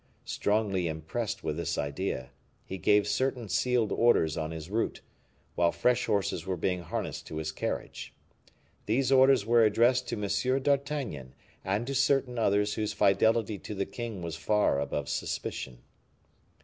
[0.25, 2.31] Strongly impressed with this idea,
[2.65, 5.01] he gave certain sealed orders on his route,
[5.53, 8.11] while fresh horses were being harnessed to his carriage.
[8.87, 10.59] These orders were addressed to M.
[10.63, 15.83] d'Artagnan and to certain others whose fidelity to the king was far above suspicion.